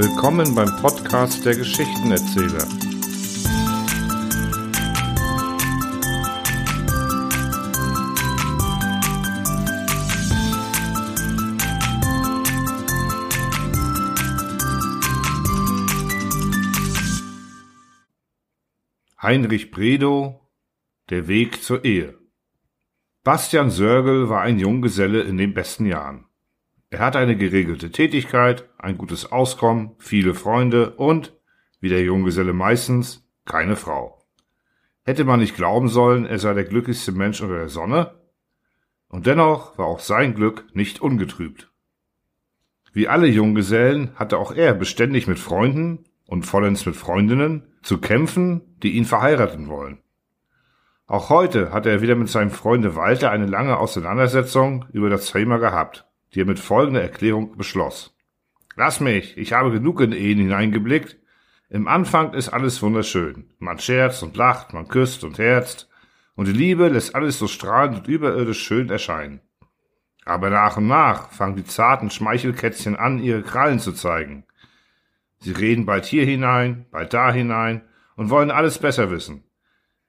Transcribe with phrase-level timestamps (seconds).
[0.00, 2.68] Willkommen beim Podcast der Geschichtenerzähler.
[19.20, 20.40] Heinrich Bredow
[21.10, 22.16] Der Weg zur Ehe
[23.24, 26.27] Bastian Sörgel war ein Junggeselle in den besten Jahren.
[26.90, 31.36] Er hatte eine geregelte Tätigkeit, ein gutes Auskommen, viele Freunde und,
[31.80, 34.24] wie der Junggeselle meistens, keine Frau.
[35.04, 38.14] Hätte man nicht glauben sollen, er sei der glücklichste Mensch unter der Sonne?
[39.08, 41.70] Und dennoch war auch sein Glück nicht ungetrübt.
[42.92, 48.62] Wie alle Junggesellen hatte auch er beständig mit Freunden und vollends mit Freundinnen zu kämpfen,
[48.82, 49.98] die ihn verheiraten wollen.
[51.06, 55.58] Auch heute hatte er wieder mit seinem Freunde Walter eine lange Auseinandersetzung über das Thema
[55.58, 58.16] gehabt die er mit folgender Erklärung beschloss.
[58.76, 61.16] Lass mich, ich habe genug in Ehen hineingeblickt.
[61.68, 63.50] Im Anfang ist alles wunderschön.
[63.58, 65.88] Man scherzt und lacht, man küsst und herzt,
[66.34, 69.40] und die Liebe lässt alles so strahlend und überirdisch schön erscheinen.
[70.24, 74.44] Aber nach und nach fangen die zarten Schmeichelkätzchen an, ihre Krallen zu zeigen.
[75.40, 77.82] Sie reden bald hier hinein, bald da hinein
[78.14, 79.44] und wollen alles besser wissen.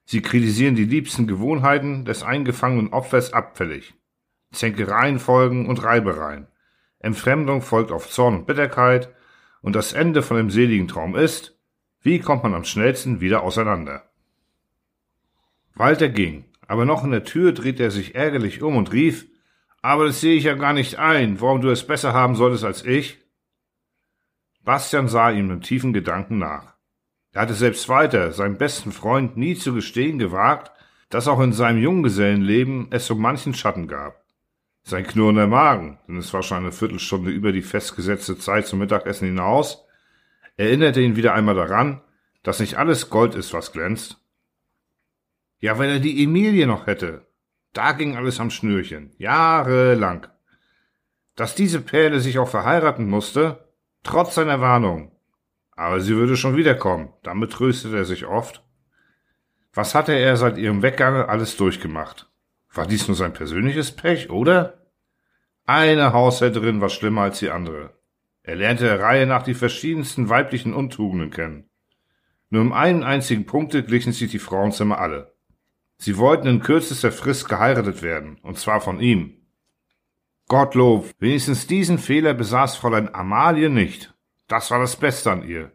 [0.05, 3.93] Sie kritisieren die liebsten Gewohnheiten des eingefangenen Opfers abfällig.
[4.51, 6.47] Zänkereien folgen und Reibereien.
[6.99, 9.13] Entfremdung folgt auf Zorn und Bitterkeit,
[9.61, 11.57] und das Ende von dem seligen Traum ist,
[12.01, 14.09] wie kommt man am schnellsten wieder auseinander?
[15.75, 19.27] Walter ging, aber noch in der Tür drehte er sich ärgerlich um und rief,
[19.81, 22.85] aber das sehe ich ja gar nicht ein, warum du es besser haben solltest als
[22.85, 23.17] ich.
[24.63, 26.75] Bastian sah ihm mit tiefen Gedanken nach.
[27.31, 30.71] Er hatte selbst weiter, seinem besten Freund, nie zu gestehen gewagt,
[31.09, 34.18] dass auch in seinem Junggesellenleben es so manchen Schatten gab.
[34.89, 39.27] Sein knurrender Magen, denn es war schon eine Viertelstunde über die festgesetzte Zeit zum Mittagessen
[39.27, 39.85] hinaus,
[40.57, 42.01] erinnerte ihn wieder einmal daran,
[42.41, 44.17] dass nicht alles Gold ist, was glänzt.
[45.59, 47.27] Ja, wenn er die Emilie noch hätte,
[47.71, 50.25] da ging alles am Schnürchen, jahrelang.
[51.35, 53.69] Dass diese Perle sich auch verheiraten musste,
[54.01, 55.11] trotz seiner Warnung.
[55.73, 58.63] Aber sie würde schon wiederkommen, damit tröstete er sich oft.
[59.71, 62.27] Was hatte er seit ihrem Weggange alles durchgemacht?
[62.73, 64.78] War dies nur sein persönliches Pech, oder?
[65.71, 67.93] Eine Haushälterin war schlimmer als die andere.
[68.41, 71.69] Er lernte der Reihe nach die verschiedensten weiblichen Untugenden kennen.
[72.49, 75.35] Nur um einen einzigen Punkte glichen sich die Frauenzimmer alle.
[75.99, 79.45] Sie wollten in kürzester Frist geheiratet werden, und zwar von ihm.
[80.47, 84.15] Gottlob, wenigstens diesen Fehler besaß Fräulein Amalie nicht.
[84.47, 85.71] Das war das Beste an ihr.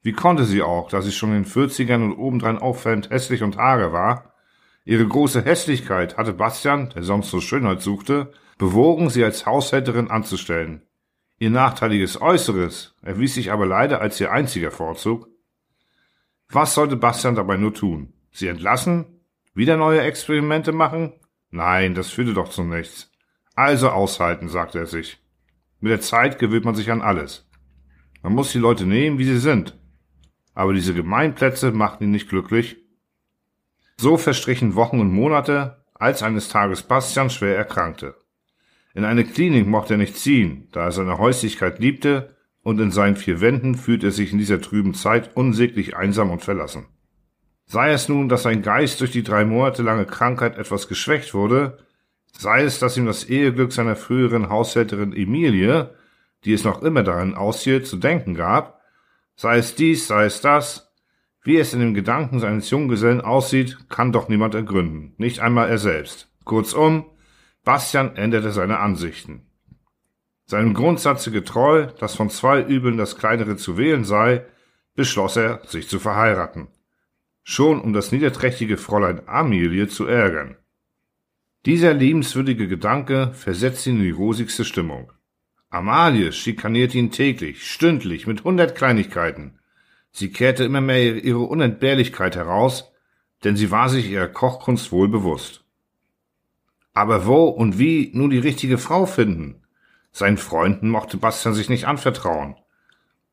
[0.00, 3.58] Wie konnte sie auch, da sie schon in den Vierzigern und obendrein auffällend hässlich und
[3.58, 4.32] hager war,
[4.86, 10.82] Ihre große Hässlichkeit hatte Bastian, der sonst so Schönheit suchte, bewogen, sie als Haushälterin anzustellen.
[11.38, 15.28] Ihr nachteiliges Äußeres erwies sich aber leider als ihr einziger Vorzug.
[16.48, 18.12] Was sollte Bastian dabei nur tun?
[18.30, 19.06] Sie entlassen?
[19.54, 21.12] Wieder neue Experimente machen?
[21.50, 23.10] Nein, das führte doch zu nichts.
[23.54, 25.18] Also aushalten, sagte er sich.
[25.80, 27.48] Mit der Zeit gewöhnt man sich an alles.
[28.22, 29.78] Man muss die Leute nehmen, wie sie sind.
[30.54, 32.76] Aber diese Gemeinplätze machten ihn nicht glücklich
[33.96, 38.16] so verstrichen Wochen und Monate, als eines Tages Bastian schwer erkrankte.
[38.94, 43.16] In eine Klinik mochte er nicht ziehen, da er seine Häuslichkeit liebte, und in seinen
[43.16, 46.86] vier Wänden fühlte er sich in dieser trüben Zeit unsäglich einsam und verlassen.
[47.66, 51.78] Sei es nun, dass sein Geist durch die drei Monate lange Krankheit etwas geschwächt wurde,
[52.32, 55.94] sei es, dass ihm das Eheglück seiner früheren Haushälterin Emilie,
[56.44, 58.80] die es noch immer darin aushielt, zu denken gab,
[59.36, 60.92] sei es dies, sei es das,
[61.42, 65.78] wie es in dem Gedanken seines Junggesellen aussieht, kann doch niemand ergründen, nicht einmal er
[65.78, 66.30] selbst.
[66.44, 67.04] Kurzum,
[67.64, 69.46] Bastian änderte seine Ansichten.
[70.46, 74.44] Seinem Grundsatze getreu, dass von zwei Übeln das kleinere zu wählen sei,
[74.94, 76.68] beschloss er, sich zu verheiraten.
[77.42, 80.56] Schon um das niederträchtige Fräulein Amelie zu ärgern.
[81.66, 85.12] Dieser liebenswürdige Gedanke versetzte ihn in die rosigste Stimmung.
[85.70, 89.58] Amalie schikanierte ihn täglich, stündlich, mit hundert Kleinigkeiten,
[90.16, 92.92] Sie kehrte immer mehr ihre Unentbehrlichkeit heraus,
[93.42, 95.63] denn sie war sich ihrer Kochkunst wohl bewusst.
[96.94, 99.62] Aber wo und wie nun die richtige Frau finden?
[100.12, 102.54] Seinen Freunden mochte Bastian sich nicht anvertrauen.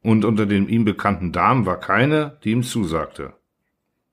[0.01, 3.33] Und unter den ihm bekannten Damen war keine, die ihm zusagte.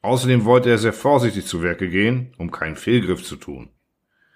[0.02, 3.70] Außerdem wollte er sehr vorsichtig zu Werke gehen, um keinen Fehlgriff zu tun.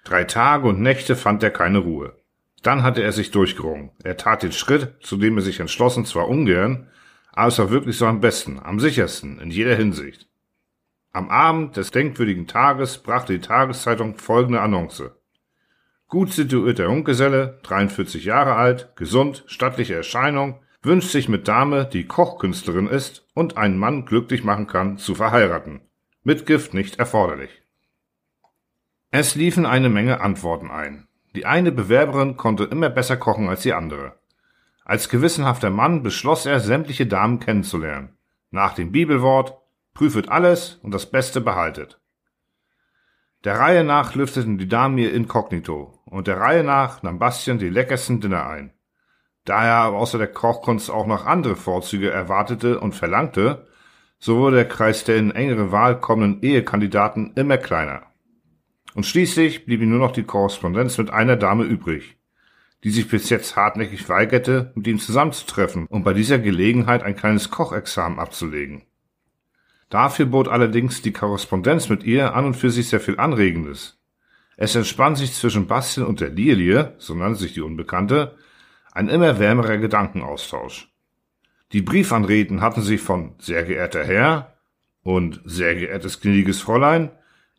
[0.03, 2.17] Drei Tage und Nächte fand er keine Ruhe.
[2.63, 3.91] Dann hatte er sich durchgerungen.
[4.03, 6.87] Er tat den Schritt, zu dem er sich entschlossen zwar ungern,
[7.31, 10.27] aber es war wirklich so am besten, am sichersten, in jeder Hinsicht.
[11.15, 15.11] Am Abend des denkwürdigen Tages brachte die Tageszeitung folgende Annonce.
[16.07, 22.87] Gut situierter Junggeselle, 43 Jahre alt, gesund, stattliche Erscheinung, wünscht sich mit Dame, die Kochkünstlerin
[22.87, 25.81] ist und einen Mann glücklich machen kann, zu verheiraten.
[26.23, 27.61] Mitgift nicht erforderlich.
[29.11, 31.07] Es liefen eine Menge Antworten ein.
[31.35, 34.17] Die eine Bewerberin konnte immer besser kochen als die andere.
[34.83, 38.17] Als gewissenhafter Mann beschloss er, sämtliche Damen kennenzulernen.
[38.49, 39.62] Nach dem Bibelwort,
[39.93, 41.99] prüfet alles und das Beste behaltet.
[43.43, 47.69] Der Reihe nach lüfteten die Damen ihr Inkognito und der Reihe nach nahm Bastian die
[47.69, 48.73] leckersten Dinner ein.
[49.45, 53.67] Da er aber außer der Kochkunst auch noch andere Vorzüge erwartete und verlangte,
[54.17, 58.03] so wurde der Kreis der in engere Wahl kommenden Ehekandidaten immer kleiner.
[58.95, 62.17] Und schließlich blieb ihm nur noch die Korrespondenz mit einer Dame übrig,
[62.85, 67.49] die sich bis jetzt hartnäckig weigerte, mit ihm zusammenzutreffen und bei dieser Gelegenheit ein kleines
[67.49, 68.83] Kochexamen abzulegen.
[69.89, 73.99] Dafür bot allerdings die Korrespondenz mit ihr an und für sich sehr viel Anregendes.
[74.57, 78.35] Es entspann sich zwischen Bastian und der Lilie, so nannte sich die Unbekannte,
[78.91, 80.89] ein immer wärmerer Gedankenaustausch.
[81.71, 84.53] Die Briefanreden hatten sich von sehr geehrter Herr
[85.01, 87.11] und sehr geehrtes gnädiges Fräulein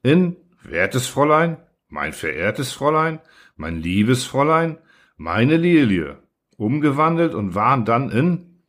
[0.03, 1.57] in wertes Fräulein,
[1.89, 3.19] mein verehrtes Fräulein,
[3.57, 4.79] mein liebes Fräulein,
[5.17, 6.19] meine Lilie
[6.57, 8.61] umgewandelt und waren dann in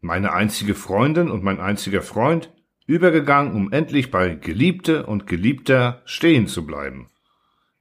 [0.00, 2.52] meine einzige Freundin und mein einziger Freund
[2.90, 7.08] übergegangen, um endlich bei Geliebte und Geliebter stehen zu bleiben.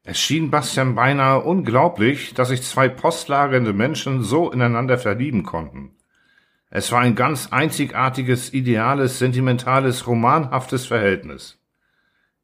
[0.03, 5.95] Es schien Bastian beinahe unglaublich, dass sich zwei postlagernde Menschen so ineinander verlieben konnten.
[6.69, 11.57] Es war ein ganz einzigartiges, ideales, sentimentales, romanhaftes Verhältnis.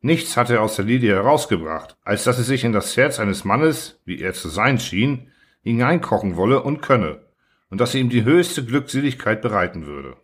[0.01, 3.45] Nichts hatte er aus der Lilie herausgebracht, als dass sie sich in das Herz eines
[3.45, 7.21] Mannes, wie er zu sein schien, hineinkochen wolle und könne,
[7.69, 10.17] und dass sie ihm die höchste Glückseligkeit bereiten würde.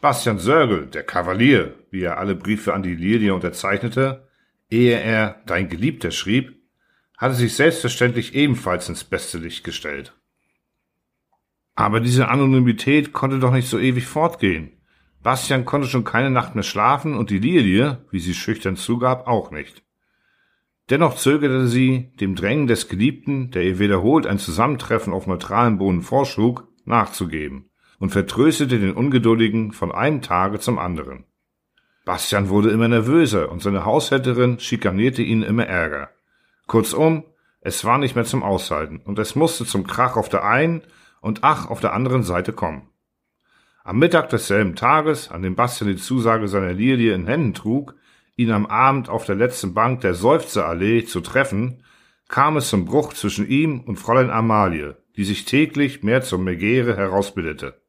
[0.00, 4.26] Bastian Sörgel, der Kavalier, wie er alle Briefe an die Lilie unterzeichnete,
[4.70, 6.56] ehe er Dein Geliebter schrieb,
[7.18, 10.14] hatte sich selbstverständlich ebenfalls ins beste Licht gestellt.
[11.74, 14.72] Aber diese Anonymität konnte doch nicht so ewig fortgehen.
[15.22, 19.50] Bastian konnte schon keine Nacht mehr schlafen und die Lilie, wie sie schüchtern zugab, auch
[19.50, 19.82] nicht.
[20.88, 26.00] Dennoch zögerte sie, dem Drängen des Geliebten, der ihr wiederholt ein Zusammentreffen auf neutralem Boden
[26.00, 27.69] vorschlug, nachzugeben
[28.00, 31.26] und vertröstete den Ungeduldigen von einem Tage zum anderen.
[32.04, 36.10] Bastian wurde immer nervöser und seine Haushälterin schikanierte ihn immer ärger.
[36.66, 37.24] Kurzum,
[37.60, 40.82] es war nicht mehr zum Aushalten und es musste zum Krach auf der einen
[41.20, 42.88] und Ach auf der anderen Seite kommen.
[43.84, 47.94] Am Mittag desselben Tages, an dem Bastian die Zusage seiner Lilie in Händen trug,
[48.34, 51.84] ihn am Abend auf der letzten Bank der Seufzerallee zu treffen,
[52.28, 56.96] kam es zum Bruch zwischen ihm und Fräulein Amalie, die sich täglich mehr zur Megere
[56.96, 57.79] herausbildete.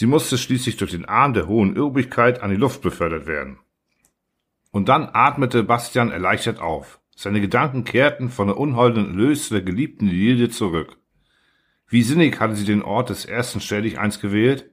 [0.00, 3.58] Sie musste schließlich durch den Arm der hohen Übrigkeit an die Luft befördert werden.
[4.70, 7.00] Und dann atmete Bastian erleichtert auf.
[7.14, 10.96] Seine Gedanken kehrten von der unholden Lös der geliebten Lilie zurück.
[11.86, 14.70] Wie sinnig hatte sie den Ort des ersten Stelldicheins gewählt?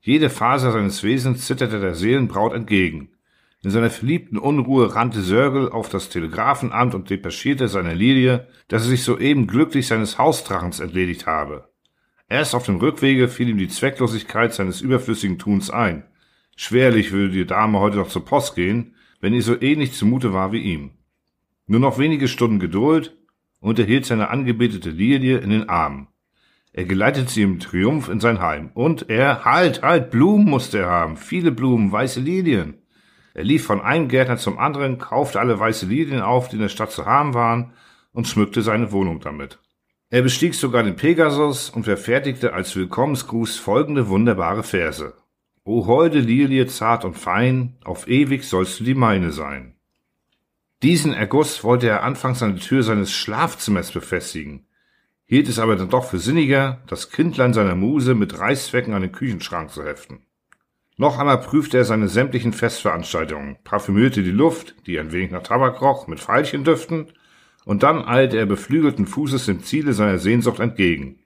[0.00, 3.10] Jede Faser seines Wesens zitterte der Seelenbraut entgegen.
[3.62, 8.88] In seiner verliebten Unruhe rannte Sörgel auf das Telegrafenamt und depeschierte seiner Lilie, dass er
[8.88, 11.72] sich soeben glücklich seines Hausdrachens entledigt habe.
[12.28, 16.04] Erst auf dem Rückwege fiel ihm die Zwecklosigkeit seines überflüssigen Tuns ein.
[16.56, 20.52] Schwerlich würde die Dame heute noch zur Post gehen, wenn ihr so ähnlich zumute war
[20.52, 20.92] wie ihm.
[21.66, 23.16] Nur noch wenige Stunden Geduld
[23.60, 26.08] und er hielt seine angebetete Lilie in den Armen.
[26.76, 28.70] Er geleitete sie im Triumph in sein Heim.
[28.74, 31.16] Und er, halt, halt, Blumen musste er haben.
[31.16, 32.78] Viele Blumen, weiße Lilien.
[33.32, 36.68] Er lief von einem Gärtner zum anderen, kaufte alle weiße Lilien auf, die in der
[36.68, 37.72] Stadt zu haben waren,
[38.12, 39.60] und schmückte seine Wohnung damit.
[40.10, 45.14] Er bestieg sogar den Pegasus und verfertigte als Willkommensgruß folgende wunderbare Verse.
[45.64, 49.74] O holde Lilie zart und fein, auf ewig sollst du die meine sein.
[50.82, 54.66] Diesen Erguss wollte er anfangs an der Tür seines Schlafzimmers befestigen
[55.26, 59.12] hielt es aber dann doch für sinniger, das Kindlein seiner Muse mit Reißzwecken an den
[59.12, 60.26] Küchenschrank zu heften.
[60.96, 65.80] Noch einmal prüfte er seine sämtlichen Festveranstaltungen, parfümierte die Luft, die ein wenig nach Tabak
[65.80, 67.12] roch, mit Veilchendüften,
[67.64, 71.20] und dann eilte er beflügelten Fußes dem Ziele seiner Sehnsucht entgegen.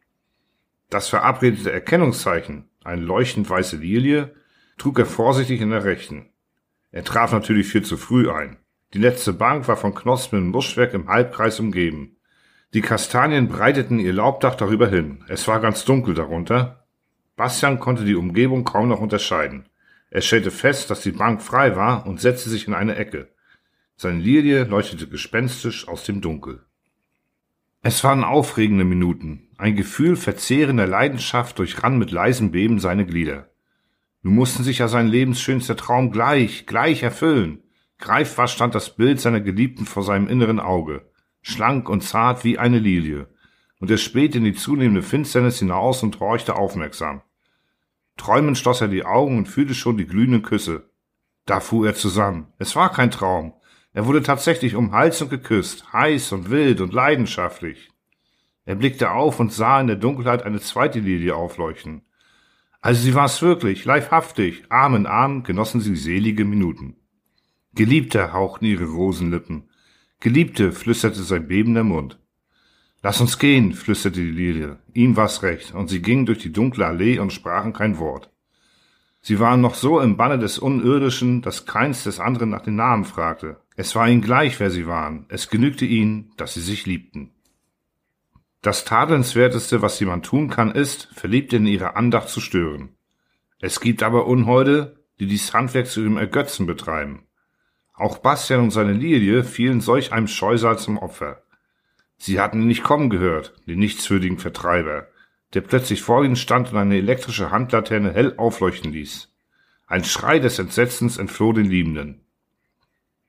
[0.91, 4.35] Das verabredete Erkennungszeichen, eine leuchtend weiße Lilie,
[4.79, 6.31] trug er vorsichtig in der rechten.
[6.91, 8.57] Er traf natürlich viel zu früh ein.
[8.95, 12.17] Die letzte Bank war von Knospen im Buschwerk im Halbkreis umgeben.
[12.73, 15.25] Die Kastanien breiteten ihr Laubdach darüber hin.
[15.29, 16.87] Es war ganz dunkel darunter.
[17.37, 19.69] Bastian konnte die Umgebung kaum noch unterscheiden.
[20.11, 23.29] Er stellte fest, dass die Bank frei war und setzte sich in eine Ecke.
[24.01, 26.65] Seine Lilie leuchtete gespenstisch aus dem Dunkel.
[27.83, 29.49] Es waren aufregende Minuten.
[29.59, 33.51] Ein Gefühl verzehrender Leidenschaft durchrann mit leisem Beben seine Glieder.
[34.23, 37.63] Nun mussten sich ja sein lebensschönster Traum gleich, gleich erfüllen.
[37.99, 41.05] Greifbar stand das Bild seiner Geliebten vor seinem inneren Auge
[41.43, 43.29] schlank und zart wie eine Lilie,
[43.81, 47.23] und er spähte in die zunehmende Finsternis hinaus und horchte aufmerksam.
[48.17, 50.91] Träumend schloss er die Augen und fühlte schon die glühenden Küsse.
[51.47, 52.53] Da fuhr er zusammen.
[52.59, 53.55] Es war kein Traum.
[53.99, 57.91] Er wurde tatsächlich um Hals und geküsst, heiß und wild und leidenschaftlich.
[58.65, 62.03] Er blickte auf und sah in der Dunkelheit eine zweite Lilie aufleuchten.
[62.81, 66.95] Also sie war's wirklich, leibhaftig, Arm in Arm genossen sie selige Minuten.
[67.75, 69.69] Geliebter hauchten ihre Rosenlippen.
[70.21, 72.21] Geliebte, flüsterte sein bebender Mund.
[73.03, 74.79] Lass uns gehen, flüsterte die Lilie.
[74.95, 78.31] Ihm war's recht, und sie gingen durch die dunkle Allee und sprachen kein Wort.
[79.21, 83.05] Sie waren noch so im Banne des Unirdischen, dass keins des anderen nach den Namen
[83.05, 83.61] fragte.
[83.77, 85.27] Es war ihnen gleich, wer sie waren.
[85.29, 87.33] Es genügte ihnen, dass sie sich liebten.
[88.63, 92.97] Das Tadelnswerteste, was jemand tun kann, ist, Verliebte in ihrer Andacht zu stören.
[93.61, 97.25] Es gibt aber Unholde, die dies Handwerk zu ihrem Ergötzen betreiben.
[97.95, 101.43] Auch Bastian und seine Lilie fielen solch einem Scheusal zum Opfer.
[102.17, 105.09] Sie hatten ihn nicht kommen gehört, den nichtswürdigen Vertreiber,
[105.55, 109.33] der plötzlich vor ihnen stand und eine elektrische Handlaterne hell aufleuchten ließ.
[109.87, 112.21] Ein Schrei des Entsetzens entfloh den Liebenden.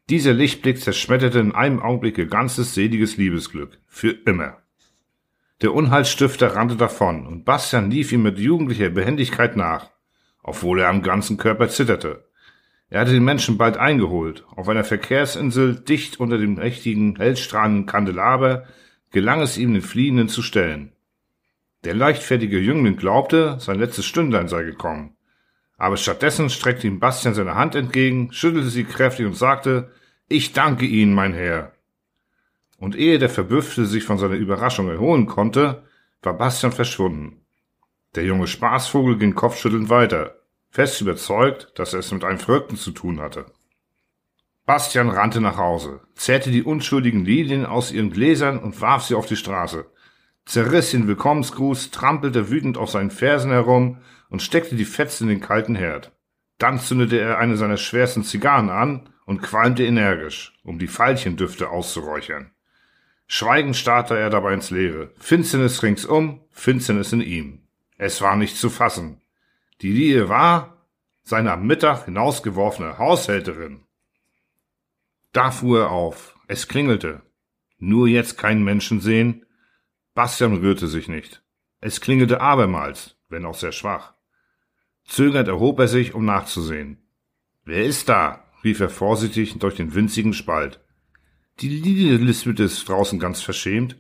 [0.10, 3.78] Dieser Lichtblick zerschmetterte in einem Augenblick ihr ganzes seliges Liebesglück.
[3.86, 4.58] Für immer.
[5.62, 9.92] Der Unheilstifter rannte davon, und Bastian lief ihm mit jugendlicher Behendigkeit nach,
[10.42, 12.26] obwohl er am ganzen Körper zitterte.
[12.90, 14.46] Er hatte den Menschen bald eingeholt.
[14.56, 18.66] Auf einer Verkehrsinsel, dicht unter dem mächtigen, hellstrahlenden Kandelaber,
[19.12, 20.94] gelang es ihm, den Fliehenden zu stellen.
[21.84, 25.16] Der leichtfertige Jüngling glaubte, sein letztes Stündlein sei gekommen.
[25.78, 29.92] Aber stattdessen streckte ihm Bastian seine Hand entgegen, schüttelte sie kräftig und sagte,
[30.28, 31.72] ich danke Ihnen, mein Herr.
[32.78, 35.84] Und ehe der Verbüffte sich von seiner Überraschung erholen konnte,
[36.22, 37.42] war Bastian verschwunden.
[38.16, 42.92] Der junge Spaßvogel ging kopfschüttelnd weiter fest überzeugt, dass er es mit einem Verrückten zu
[42.92, 43.46] tun hatte.
[44.66, 49.26] Bastian rannte nach Hause, zerrte die unschuldigen Lilien aus ihren Gläsern und warf sie auf
[49.26, 49.86] die Straße,
[50.50, 55.42] zerriss den Willkommensgruß, trampelte wütend auf seinen Fersen herum und steckte die Fetzen in den
[55.42, 56.12] kalten Herd.
[56.58, 62.52] Dann zündete er eine seiner schwersten Zigarren an und qualmte energisch, um die Veilchendüfte auszuräuchern.
[63.28, 65.12] Schweigend starrte er dabei ins Leere.
[65.20, 67.62] Finsternis ringsum, Finsternis in ihm.
[67.98, 69.22] Es war nicht zu fassen.
[69.82, 70.88] Die Lie war
[71.22, 73.84] seine am Mittag hinausgeworfene Haushälterin.
[75.32, 76.36] Da fuhr er auf.
[76.48, 77.22] Es klingelte.
[77.78, 79.46] Nur jetzt keinen Menschen sehen.
[80.20, 81.42] Bastian rührte sich nicht.
[81.80, 84.16] Es klingelte abermals, wenn auch sehr schwach.
[85.06, 86.98] Zögernd erhob er sich, um nachzusehen.
[87.64, 88.44] Wer ist da?
[88.62, 90.82] rief er vorsichtig durch den winzigen Spalt.
[91.62, 93.96] Die Lilie lispelte es draußen ganz verschämt.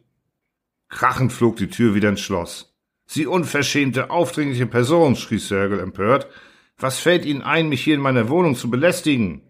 [0.89, 2.77] Krachend flog die Tür wieder ins Schloss.
[3.05, 6.27] Sie unverschämte, aufdringliche Person, schrie Sergel empört.
[6.77, 9.41] Was fällt Ihnen ein, mich hier in meiner Wohnung zu belästigen?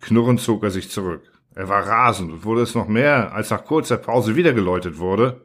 [0.00, 1.30] Knurrend zog er sich zurück.
[1.54, 5.44] Er war rasend und wurde es noch mehr, als nach kurzer Pause wieder geläutet wurde.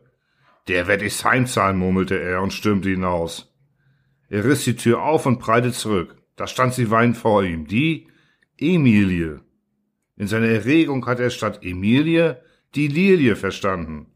[0.67, 3.53] Der werd ich's heimzahlen, murmelte er und stürmte hinaus.
[4.29, 6.17] Er riss die Tür auf und prallte zurück.
[6.35, 7.67] Da stand sie weinend vor ihm.
[7.67, 8.07] Die
[8.57, 9.41] Emilie.
[10.17, 12.41] In seiner Erregung hatte er statt Emilie
[12.75, 14.07] die Lilie verstanden.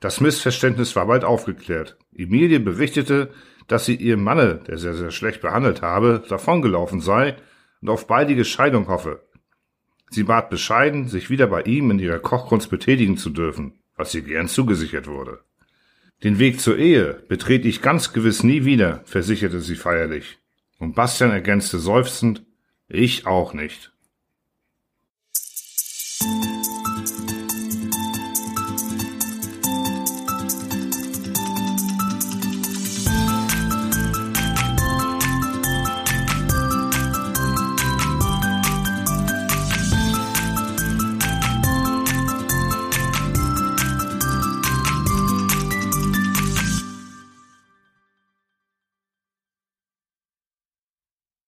[0.00, 1.96] Das Missverständnis war bald aufgeklärt.
[2.14, 3.30] Emilie berichtete,
[3.66, 7.36] dass sie ihrem Manne, der sehr, sehr schlecht behandelt habe, davongelaufen sei
[7.80, 9.22] und auf baldige Scheidung hoffe.
[10.14, 14.22] Sie bat bescheiden, sich wieder bei ihm in ihrer Kochkunst betätigen zu dürfen, was ihr
[14.22, 15.40] gern zugesichert wurde.
[16.22, 20.38] Den Weg zur Ehe betrete ich ganz gewiss nie wieder, versicherte sie feierlich.
[20.78, 22.44] Und Bastian ergänzte seufzend,
[22.88, 23.93] ich auch nicht.